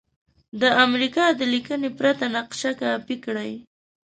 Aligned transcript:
د 0.61 0.63
امریکا 0.85 1.25
د 1.39 1.41
لیکنې 1.53 1.89
پرته 1.99 2.25
نقشه 2.35 2.71
کاپې 2.81 3.15
کړئ. 3.25 3.51